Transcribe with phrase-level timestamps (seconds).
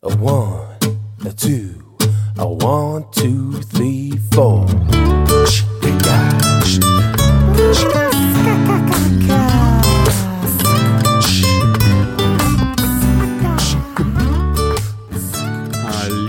[0.00, 0.78] A one,
[1.26, 1.74] a two,
[2.38, 4.64] a one, two, three, four.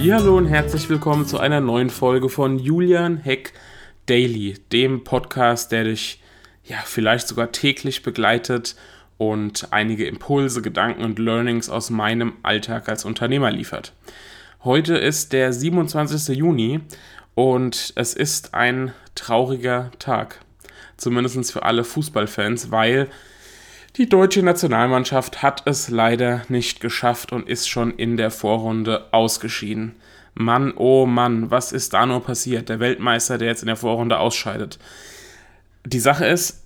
[0.07, 3.53] Hallo und herzlich willkommen zu einer neuen Folge von Julian Heck
[4.07, 6.19] Daily, dem Podcast, der dich
[6.63, 8.75] ja vielleicht sogar täglich begleitet
[9.19, 13.93] und einige Impulse, Gedanken und Learnings aus meinem Alltag als Unternehmer liefert.
[14.63, 16.35] Heute ist der 27.
[16.37, 16.79] Juni
[17.35, 20.39] und es ist ein trauriger Tag.
[20.95, 23.09] Zumindest für alle Fußballfans, weil
[23.97, 29.95] die deutsche Nationalmannschaft hat es leider nicht geschafft und ist schon in der Vorrunde ausgeschieden.
[30.33, 32.69] Mann, oh Mann, was ist da nur passiert?
[32.69, 34.79] Der Weltmeister, der jetzt in der Vorrunde ausscheidet.
[35.85, 36.58] Die Sache ist,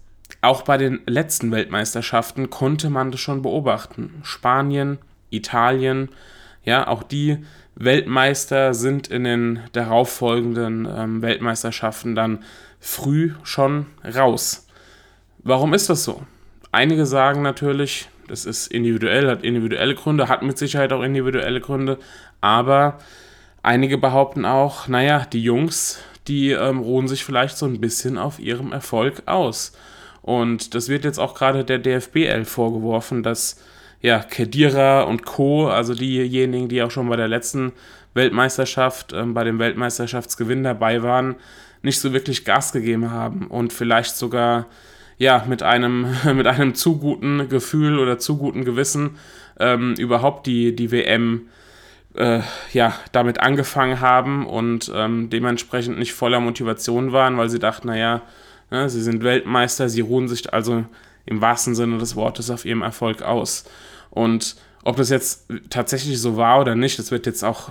[0.44, 4.22] auch bei den letzten Weltmeisterschaften konnte man das schon beobachten.
[4.24, 4.98] Spanien,
[5.30, 6.10] Italien,
[6.64, 7.40] ja, auch die
[7.76, 12.44] Weltmeister sind in den darauffolgenden ähm, Weltmeisterschaften dann
[12.80, 14.68] früh schon raus.
[15.40, 16.22] Warum ist das so?
[16.72, 22.00] Einige sagen natürlich, das ist individuell, hat individuelle Gründe, hat mit Sicherheit auch individuelle Gründe,
[22.41, 23.00] aber
[23.62, 28.40] einige behaupten auch, naja, die Jungs, die ähm, ruhen sich vielleicht so ein bisschen auf
[28.40, 29.74] ihrem Erfolg aus.
[30.24, 33.62] Und das wird jetzt auch gerade der DFBL vorgeworfen, dass
[34.02, 37.74] ja, Kedira und Co., also diejenigen, die auch schon bei der letzten
[38.13, 41.35] Weltmeisterschaft, ähm, bei dem Weltmeisterschaftsgewinn dabei waren,
[41.82, 44.68] nicht so wirklich Gas gegeben haben und vielleicht sogar
[45.18, 49.18] ja, mit einem, mit einem zu guten Gefühl oder zu guten Gewissen
[49.60, 51.48] ähm, überhaupt die, die WM
[52.16, 57.88] äh, ja, damit angefangen haben und ähm, dementsprechend nicht voller Motivation waren, weil sie dachten,
[57.88, 58.21] naja,
[58.74, 58.90] Ne?
[58.90, 60.84] Sie sind Weltmeister, sie ruhen sich also
[61.26, 63.66] im wahrsten Sinne des Wortes auf ihrem Erfolg aus.
[64.09, 67.69] Und ob das jetzt tatsächlich so war oder nicht, das wird jetzt auch,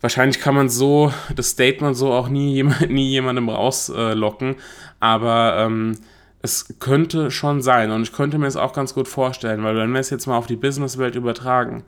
[0.00, 4.56] wahrscheinlich kann man so, das Statement so auch nie, nie jemandem rauslocken,
[4.98, 5.96] aber ähm,
[6.42, 9.92] es könnte schon sein und ich könnte mir es auch ganz gut vorstellen, weil wenn
[9.92, 11.84] wir es jetzt mal auf die Businesswelt übertragen,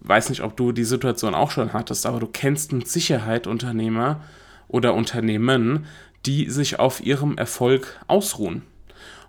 [0.00, 4.22] weiß nicht, ob du die Situation auch schon hattest, aber du kennst mit Sicherheit Unternehmer
[4.68, 5.86] oder Unternehmen,
[6.26, 8.62] die sich auf ihrem Erfolg ausruhen.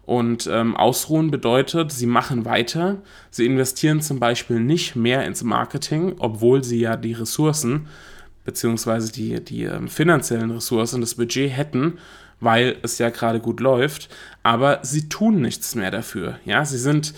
[0.05, 6.15] Und ähm, ausruhen bedeutet, sie machen weiter, sie investieren zum Beispiel nicht mehr ins Marketing,
[6.19, 7.87] obwohl sie ja die Ressourcen
[8.47, 11.97] beziehungsweise die, die ähm, finanziellen Ressourcen, das Budget hätten,
[12.39, 14.07] weil es ja gerade gut läuft,
[14.41, 16.39] aber sie tun nichts mehr dafür.
[16.45, 17.13] Ja, sie sind,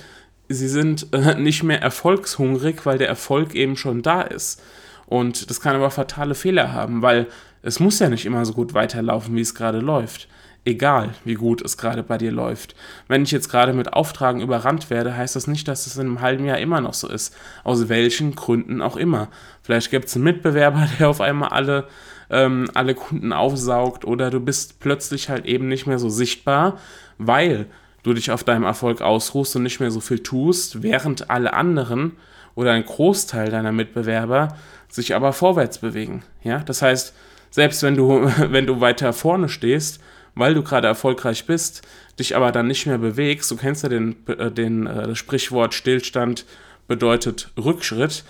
[0.48, 4.64] sie sind äh, nicht mehr erfolgshungrig, weil der Erfolg eben schon da ist.
[5.10, 7.26] Und das kann aber fatale Fehler haben, weil
[7.64, 10.28] es muss ja nicht immer so gut weiterlaufen, wie es gerade läuft.
[10.66, 12.76] Egal, wie gut es gerade bei dir läuft.
[13.08, 16.22] Wenn ich jetzt gerade mit Auftragen überrannt werde, heißt das nicht, dass es in einem
[16.22, 17.36] halben Jahr immer noch so ist.
[17.64, 19.30] Aus welchen Gründen auch immer.
[19.64, 21.88] Vielleicht gibt es einen Mitbewerber, der auf einmal alle,
[22.30, 26.78] ähm, alle Kunden aufsaugt oder du bist plötzlich halt eben nicht mehr so sichtbar,
[27.18, 27.66] weil
[28.10, 32.14] du dich auf deinem Erfolg ausruhst und nicht mehr so viel tust, während alle anderen
[32.56, 34.58] oder ein Großteil deiner Mitbewerber
[34.90, 36.24] sich aber vorwärts bewegen.
[36.44, 37.14] Ja, das heißt,
[37.52, 40.02] selbst wenn du, wenn du weiter vorne stehst,
[40.36, 41.82] weil du gerade erfolgreich bist,
[42.18, 45.74] dich aber dann nicht mehr bewegst, du kennst ja den, äh, den, äh, das Sprichwort
[45.74, 46.46] Stillstand
[46.88, 48.24] bedeutet Rückschritt,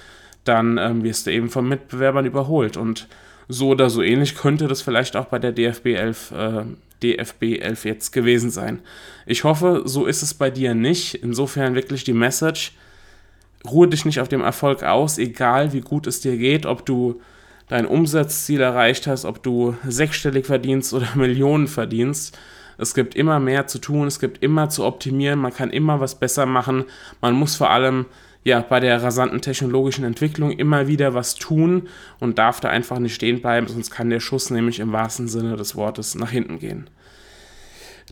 [0.50, 2.76] dann ähm, wirst du eben von Mitbewerbern überholt.
[2.76, 3.08] Und
[3.48, 6.64] so oder so ähnlich könnte das vielleicht auch bei der DFB 11, äh,
[7.04, 8.80] DFB 11 jetzt gewesen sein.
[9.28, 11.14] Ich hoffe, so ist es bei dir nicht.
[11.14, 12.74] Insofern wirklich die Message,
[13.70, 17.22] ruhe dich nicht auf dem Erfolg aus, egal wie gut es dir geht, ob du
[17.68, 22.38] dein Umsatzziel erreicht hast, ob du sechsstellig verdienst oder Millionen verdienst.
[22.80, 26.16] Es gibt immer mehr zu tun, es gibt immer zu optimieren, man kann immer was
[26.16, 26.86] besser machen.
[27.22, 28.08] Man muss vor allem
[28.44, 31.88] ja bei der rasanten technologischen Entwicklung immer wieder was tun
[32.20, 35.56] und darf da einfach nicht stehen bleiben, sonst kann der Schuss nämlich im wahrsten Sinne
[35.56, 36.90] des Wortes nach hinten gehen.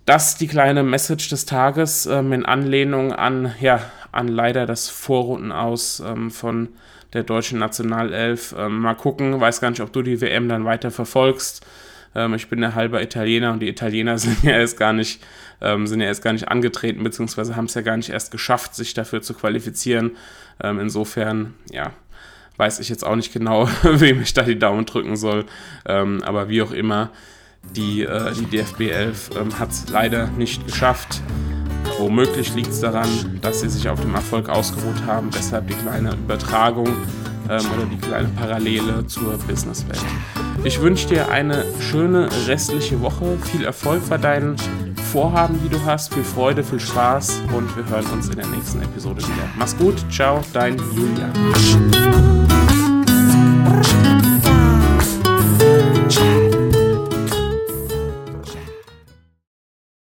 [0.05, 5.51] Das die kleine Message des Tages ähm, in Anlehnung an, ja, an leider das Vorrunden
[5.51, 6.69] aus ähm, von
[7.13, 8.55] der deutschen Nationalelf.
[8.57, 11.65] Ähm, mal gucken, weiß gar nicht, ob du die WM dann weiter verfolgst.
[12.15, 15.23] Ähm, ich bin der halber Italiener und die Italiener sind ja erst gar nicht,
[15.61, 18.75] ähm, sind ja erst gar nicht angetreten, beziehungsweise haben es ja gar nicht erst geschafft,
[18.75, 20.11] sich dafür zu qualifizieren.
[20.61, 21.91] Ähm, insofern, ja,
[22.57, 25.45] weiß ich jetzt auch nicht genau, wem ich da die Daumen drücken soll.
[25.85, 27.11] Ähm, aber wie auch immer,
[27.75, 31.21] die, äh, die DFB 11 ähm, hat es leider nicht geschafft.
[31.99, 36.13] Womöglich liegt es daran, dass sie sich auf dem Erfolg ausgeruht haben, deshalb die kleine
[36.13, 36.95] Übertragung
[37.49, 40.03] ähm, oder die kleine Parallele zur Businesswelt.
[40.63, 44.55] Ich wünsche dir eine schöne restliche Woche, viel Erfolg bei deinen
[45.11, 48.81] Vorhaben, die du hast, viel Freude, viel Spaß und wir hören uns in der nächsten
[48.81, 49.49] Episode wieder.
[49.57, 51.31] Mach's gut, ciao, dein Julian.